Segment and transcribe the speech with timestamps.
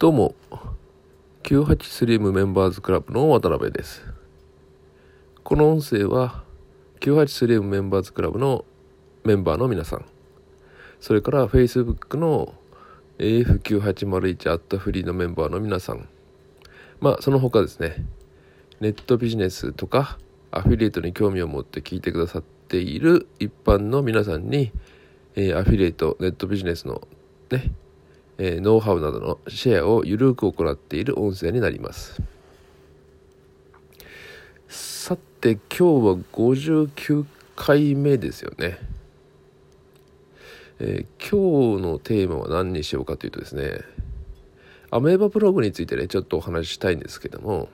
[0.00, 0.36] どうも、
[1.42, 4.06] 98スリムメンバーズクラブの渡辺です。
[5.42, 6.44] この音声は、
[7.00, 8.64] 98スリムメンバーズクラブの
[9.24, 10.04] メンバーの皆さん、
[11.00, 12.54] それから Facebook の
[13.18, 16.08] AF9801 アットフリーのメンバーの皆さん、
[17.00, 18.06] まあその他ですね、
[18.78, 20.16] ネットビジネスとか
[20.52, 24.70] アフィリエイトに興味を持って聞いてくださっている一般の皆さんに、
[25.34, 27.02] えー、アフィリエイト、ネットビジネスの
[27.50, 27.72] ね、
[28.38, 32.22] え、ノウハウなどのシェアをゆるく行っている音声になります。
[34.68, 37.24] さて今日は59
[37.56, 38.78] 回目ですよね、
[40.78, 43.80] えー、今日のテーマは何にしようかというとですね
[44.90, 47.70] アメーバブログについてねちょっとお話ししたいんですけども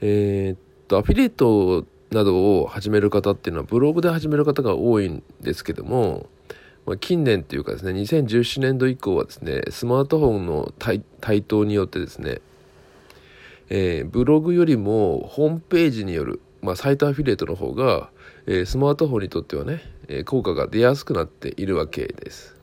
[0.00, 6.28] えー、っとアフィリエイトなどを始める方っていうのはブログで始める方が多いんですけども
[6.88, 11.02] まあ、近年というかですね2017年度以降はですねスマートフォンの台
[11.42, 12.40] 頭によってですね、
[13.68, 18.08] えー、ブログよりもホームページによる、まあ、サイトアフィリエイトの方が、
[18.46, 22.56] えー、スマートフォンにとってはね、え、効果が出やすくなっているわけです。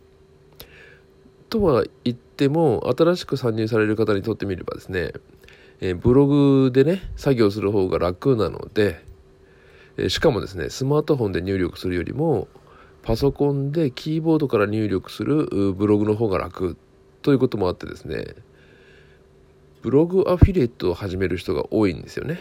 [1.49, 5.11] とは言っても新しく参入される方にとってみればですね、
[5.81, 9.05] えー、ブログでね作業する方が楽なので、
[9.97, 12.47] えー、しかもですねスマートフォンで入力するよりも
[13.05, 16.75] パソコンでキーボードから入力するブログの方が楽
[17.21, 18.25] ということもあってですね
[19.83, 22.39] ブログアフィリエイトを始める人が多いんですよね。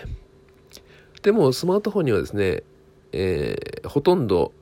[1.22, 2.62] でもスマートフォンにはですね、
[3.12, 4.52] えー、ほとんど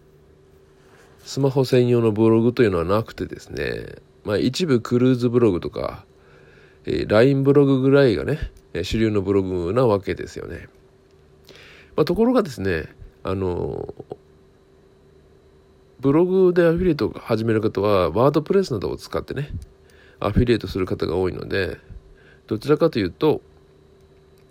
[1.25, 6.05] スマホ専用のブログというのはなくてですね、まあ、一部クルーズブログとか、
[6.85, 8.51] えー、LINE ブログぐらいがね
[8.83, 10.69] 主流のブログなわけですよね、
[11.95, 12.87] まあ、ところがですね
[13.23, 13.95] あの
[16.03, 19.51] ブログでアフィリエイトを始める方はワードプレスなどを使ってね
[20.19, 21.79] アフィリエイトする方が多いので
[22.49, 23.41] どちらかというと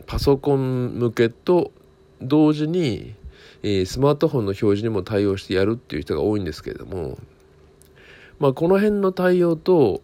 [0.08, 1.74] パソコン向けと
[2.22, 3.16] 同時に、
[3.64, 7.18] え、スマートフォンの表示にも対応してやるっていう人が多いんですけれども
[8.40, 10.02] まあこの辺の対応と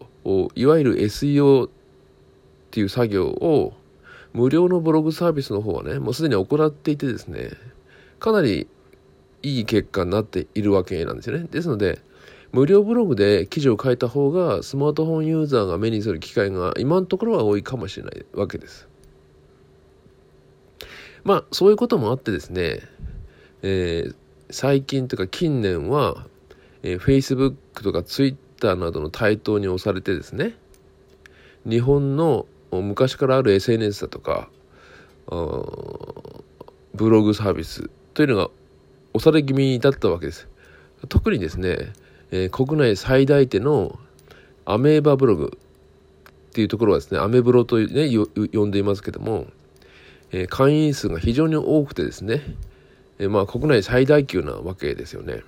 [0.54, 1.70] いわゆる SEO っ
[2.70, 3.72] ていう作業を
[4.34, 7.52] 無料のブログサービスの方はねもうすでに行っていてですね
[8.20, 8.68] かなり
[9.42, 11.46] いい結果になっているわけなんですよね。
[11.50, 12.00] ですので、
[12.52, 18.88] 無料ブログで記事を書いた方がスマートフォンユーザーが目にする機会が今のところは多いかもしれないわけです。
[21.24, 22.80] まあそういうこともあってですね、
[23.62, 24.14] えー、
[24.50, 26.26] 最近というか近年は、
[26.82, 30.54] えー、Facebook とか Twitter などの台頭に押されてですね
[31.66, 34.48] 日本の昔からある SNS だとか
[36.94, 38.50] ブログサービスというのが
[39.18, 40.46] 押され気味だったわけです。
[41.08, 41.92] 特にですね、
[42.30, 43.98] えー、国内最大手の
[44.64, 48.08] アメーバブログっていうところはですね、アメブロと、ね、
[48.52, 49.46] 呼んでいますけども、
[50.30, 52.42] えー、会員数が非常に多くてですね、
[53.18, 55.42] えー、まあ国内最大級なわけですよね。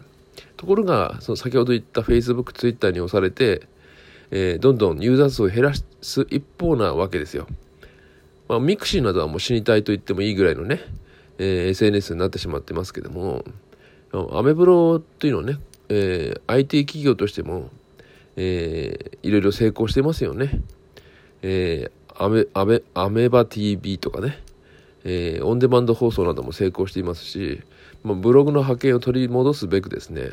[0.56, 3.68] ところが、その先ほど言った Facebook、Twitter に押されて、
[4.32, 7.46] えー、どんどんユーザー数を減らす一方なわけですよ。
[8.48, 10.80] まあ、 mixi などはもう死にたいと言ってもいいぐらいのね、
[11.42, 13.44] えー、SNS になってしまってますけども、
[14.12, 15.58] アメブロというのはね、
[15.88, 17.70] えー、IT 企業としても、
[18.36, 20.60] えー、いろいろ成功してますよね。
[21.40, 24.38] えー、アメ、アメ、アメバ TV とかね、
[25.04, 27.62] えー、オンデマンド放送なども成功していますし、
[28.04, 30.28] まあ、ブログの派遣を取り戻すべくですね、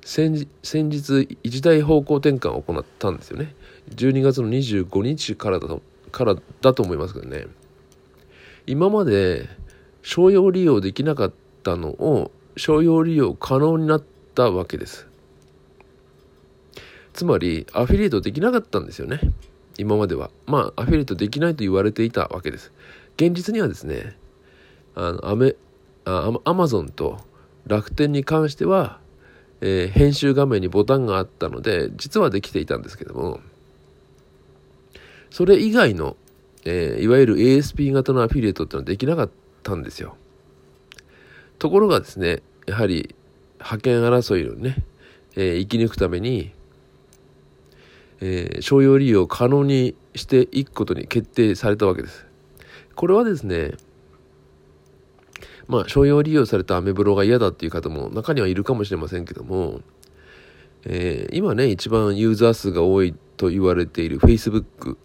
[0.00, 3.54] 先先日一大方向転換を行ったんですよね。
[3.94, 7.46] 12月の25日からだとからだと思いますけどね。
[8.66, 9.48] 今まで
[10.02, 11.32] 商用利用できなかっ
[11.62, 14.04] たのを商用利用可能になっ
[14.34, 15.06] たわけです。
[17.12, 19.20] つまりアフィリエイトできなかったんですよね。
[19.76, 20.30] 今までは。
[20.46, 22.72] まあアフィリエイトできないと言われていたわけです。
[23.16, 24.16] 現実にはですね、
[24.94, 25.54] あのアメ
[26.04, 27.18] あアマゾンと
[27.66, 28.98] 楽天に関しては、
[29.60, 33.40] えー、編集画面にボタンがあったので実はできていたんですけども
[35.30, 36.16] それ以外の、
[36.64, 39.32] えー、いわゆる ASP 型のアフィリエイトっていうのはできなかった
[39.68, 40.16] たんですよ。
[41.58, 43.14] ところがですね、やはり
[43.58, 44.84] 派遣争いをね、
[45.36, 46.52] えー、生き抜くために、
[48.20, 52.26] えー、商用利用を可能にしていくことに決定されたわけです。
[52.94, 53.74] これはですね、
[55.66, 59.82] まあ、商用利用されたアメブロが嫌だっていう方も中にはいるかもしれませんけども、
[60.84, 64.96] えー、今ね、一番ユーザー数が多いと言われている Facebook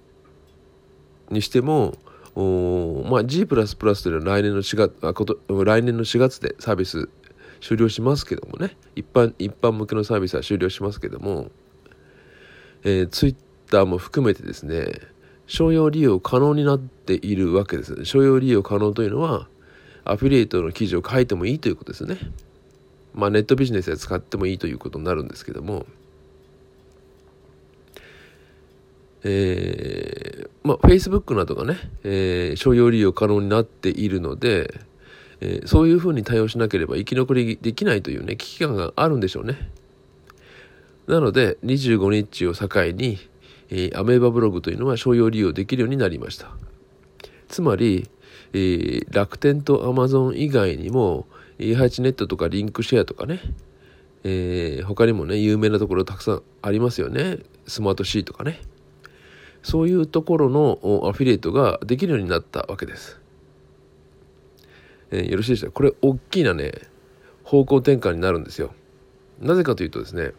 [1.30, 1.98] にしても、
[2.36, 7.10] まあ、G++ というのは来年の4月あこと来年の4月でサービス
[7.62, 8.76] 終了しますけどもね。
[8.96, 11.52] 一般一般向けのサービスは終了しますけども、
[12.84, 15.00] えー、Twitter も含めてですね
[15.48, 19.48] 商用利用可能になっているわけです商用利用可能というのは
[20.06, 22.18] アフィリエイトの記事を書いてもいいということですね。
[23.14, 25.86] まあネットビジネスで使ってもいいということになるんですけども。
[29.26, 30.03] えー、
[30.64, 34.74] まあ Facebook などがね、えー、商用利用可能になっているので、
[35.42, 39.70] えー、そういうふうに対応しなければ生き残りできないというね危機感があるんでしょうね。
[41.08, 43.20] なので25日を境に、
[43.70, 46.52] えー、アメーバブログというのは商用利用できるようになりました。
[47.50, 48.10] つまり、
[48.54, 51.28] えー、楽天とアマゾン以外にも
[51.60, 53.42] E8 ネットとかリンクシェアとかね、
[54.24, 57.40] えー、他にもね有名なところたくさんありますよね。
[57.68, 58.62] スマート C とかね。
[59.64, 63.20] そういうところのアフィリエイトができるようになったわけです。
[65.12, 66.74] えー、よろしいでしょうかこれ大きなね
[67.44, 68.74] 方向転換になるんですよ。
[69.40, 70.32] なぜかというとですね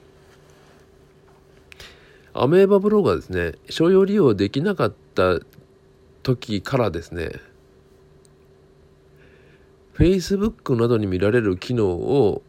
[2.32, 5.40] アメーバブログがですね商用利用できなかった
[6.22, 7.32] 時からですね
[9.94, 12.42] Facebook などに見られる機能を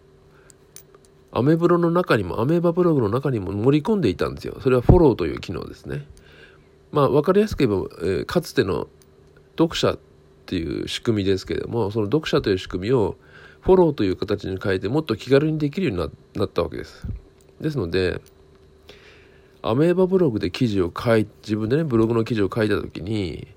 [1.32, 6.06] アメブロの中にもアメーバブログの中にも盛り込んでいたんですよそれはフォローという機能ですね
[6.92, 8.88] まあ分かりやすく言えば、えー、かつての
[9.58, 10.00] 読者っ
[10.46, 13.18] ていう仕組みですけれどもその読者という仕組みを
[13.62, 17.08] フォローという形に変えてもっと気軽にできるようになったわけです。
[17.60, 18.22] ですので
[19.64, 23.48] アメーバブログで記事を書い自分でねブログの記事を書いた時に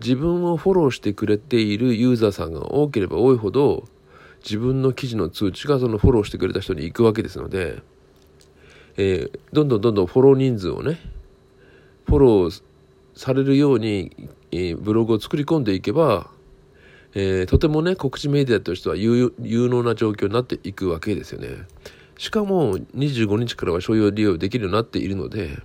[0.00, 3.84] 自分をフォローしてくれているユーザーさんが多ければ多いほど
[4.42, 7.80] 自分の記事の通知がそのフォローしてくれた人に行くわけですので、
[8.96, 10.98] えー、どんどんどんどんフォロー人数をね
[12.06, 12.62] フォロー
[13.14, 16.30] されるように、えー、ブログを作り込んでいけば、
[17.14, 21.66] えー、とてもね告知メディアとしては有能な状況になっていくわけですよね。
[22.18, 25.58] しかも25日からは商用利用できるようになっているので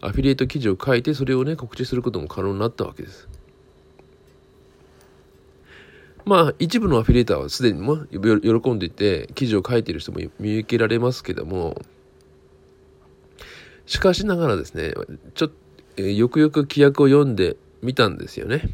[0.00, 3.28] アフィリエイト記事を書いてそれをね告知することも可能になったわけです。
[6.24, 11.80] まあ一部のアフィリエイターはすでにも喜んでいて記事を書いている人も見受けられますけども
[13.86, 14.92] しかしながらですね
[15.34, 15.54] ちょっと
[15.96, 18.70] えー、よくよく規約を読んでみたんですよね。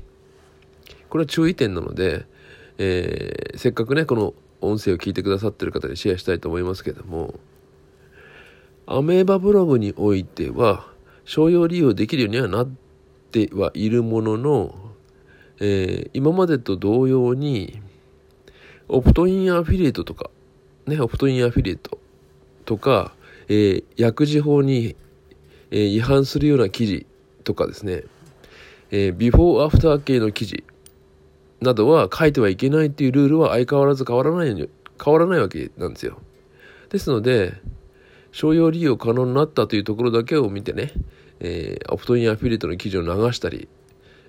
[1.08, 2.26] これは注意点なので、
[2.78, 7.34] えー、せっかくねこの音声を聞いてくださってる方にシェアしたいと思いますけども
[8.86, 10.86] アメーバブログにおいては
[11.24, 12.68] 商用利用できるようにはなっ
[13.32, 14.74] てはいるものの、
[15.60, 17.80] えー、今までと同様に
[18.88, 20.30] オプトインアフィリエイトとか
[20.86, 21.98] ねオプトインアフィリエイト
[22.64, 23.14] とか、
[23.48, 24.96] えー、薬事法に
[25.70, 27.06] えー、違反するような記事
[27.48, 28.04] とかですね、
[28.90, 30.64] えー、ビフォーアフター系の記事
[31.62, 34.68] などは書いてはいけないっていうルールは相変わらず変わらない
[35.02, 36.18] 変わらないわけなんですよ。
[36.90, 37.54] ですので、
[38.32, 40.92] 商用利用可能になったというところだけを見てね、
[41.40, 43.66] えー、オプトインアフィリエイトの記事を流したり、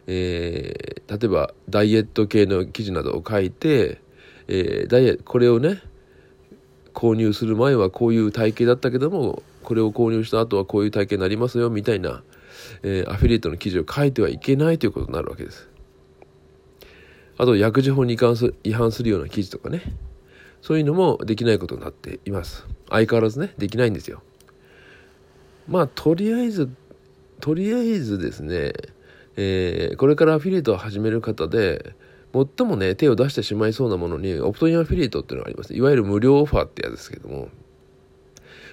[0.08, 4.00] えー、例えばダイエット系の記事などを書いて、
[4.48, 5.82] えー、ダイエこれをね
[6.94, 12.24] 購入する前はこういう体型だったけどもこれを購入した後はこういう体験になりますよみたいな、
[12.84, 15.70] えー、アフィリエイトの記事を書いてはいけないということになるわけです。
[17.38, 18.18] あと薬事法に違
[18.74, 19.82] 反するような記事とかね。
[20.62, 22.68] そういうのもできないことになっています。
[22.90, 24.22] 相変わらずねできないんですよ。
[25.68, 26.70] まあとりあえず
[27.40, 28.74] とりあえずですね、
[29.38, 31.96] えー、これからアフィリエイトを始める方で
[32.34, 35.74] 最もね手を出してしまいそうなものにオプトインアフィリエイトっていうのがあります。
[35.74, 37.48] いわゆる無料オファーってやつですけども。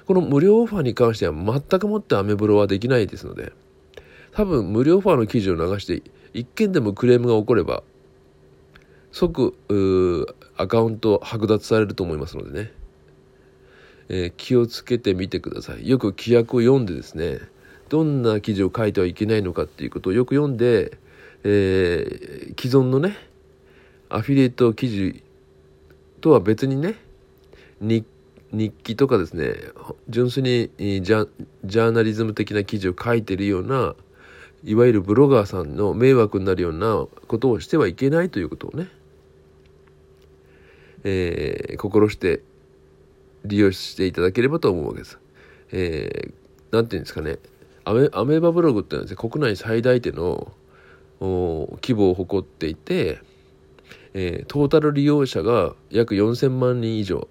[0.06, 3.52] この無料オファーに関しては全くもってアメブロはできないですので、
[4.36, 6.02] 多分無料ファーの記事を流して、
[6.34, 7.82] 一件でもクレームが起これば、
[9.10, 9.54] 即、
[10.58, 12.72] アカウント剥奪されると思いますのでね、
[14.10, 15.88] えー、気をつけてみてください。
[15.88, 17.38] よく規約を読んでですね、
[17.88, 20.98] どんな記事を書いてはいけないのかっていうことをよく読んで、
[21.42, 23.16] えー、既存のね、
[24.10, 25.24] アフィリエイト記事
[26.20, 26.96] とは別にね、
[27.80, 28.04] 日
[28.82, 29.54] 記とかですね
[30.08, 33.94] 純粋にジャーナリズム的な記事を書いてるような
[34.64, 38.88] いわゆるブロガーさんの迷惑になるようなことをしてはいけないということをね、
[41.04, 42.42] えー、心して
[43.44, 45.18] 利用していただければと思うわけです。
[45.72, 47.38] えー、なんていうんですかね。
[47.84, 50.52] アメアメーバブログってのはです、ね、国内最大手の
[51.20, 53.20] 規模を誇っていて、
[54.14, 57.28] えー、トータル利用者が約4000万人以上。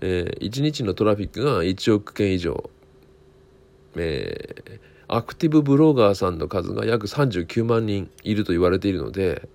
[0.00, 2.70] えー、1日のトラフィックが1億件以上、
[3.96, 9.48] えー、アクティブブロガーさんの数が約39万人いると言われているので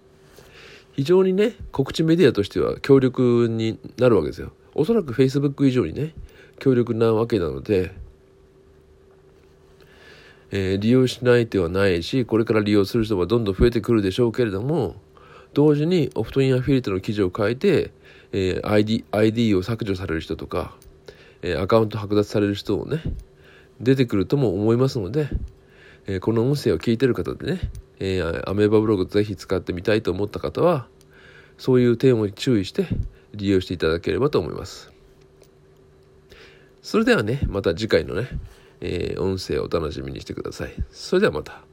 [0.93, 4.51] 非常にね告知メディアとしては強力になるわけですよ。
[4.75, 6.13] おそらく Facebook 以上にね
[6.59, 7.95] 強力なわけなので
[10.55, 14.95] えー、利用しない手はないしこれから利用する人はどんどん増えてくるでしょうけれども
[15.55, 17.91] 同時にオプトインアフィリエイトの記事を書いて、
[18.31, 20.75] えー、ID, ID を削除される人とか、
[21.41, 23.01] えー、アカウント剥奪される人をね
[23.83, 25.29] 出てくるとも思いますので、
[26.05, 27.59] えー、この音声を聞いてる方でね、
[27.99, 30.87] えー、アメーバブログぜひ使ってみたいと思った方は
[31.57, 32.87] そういう点を注意して
[33.33, 34.91] 利用していただければと思います。
[36.81, 38.27] それではねまた次回のね、
[38.81, 40.73] えー、音声をお楽しみにしてください。
[40.91, 41.72] それではまた。